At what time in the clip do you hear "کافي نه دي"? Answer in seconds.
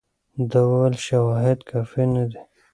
1.69-2.39